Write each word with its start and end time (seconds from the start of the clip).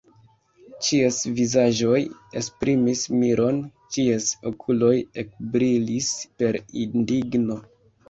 Ĉies 0.85 1.19
vizaĝoj 1.39 1.99
esprimis 2.41 3.05
miron, 3.19 3.61
ĉies 3.99 4.33
okuloj 4.55 4.93
ekbrilis 5.27 6.13
per 6.43 6.63
indigno. 6.89 7.65